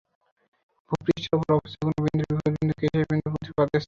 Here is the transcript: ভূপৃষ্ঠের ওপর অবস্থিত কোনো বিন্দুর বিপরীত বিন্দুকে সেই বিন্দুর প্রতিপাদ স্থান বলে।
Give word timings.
ভূপৃষ্ঠের 0.87 1.33
ওপর 1.35 1.49
অবস্থিত 1.53 1.79
কোনো 1.81 1.99
বিন্দুর 2.05 2.27
বিপরীত 2.29 2.53
বিন্দুকে 2.55 2.85
সেই 2.85 3.05
বিন্দুর 3.09 3.31
প্রতিপাদ 3.33 3.49
স্থান 3.49 3.67
বলে। 3.67 3.79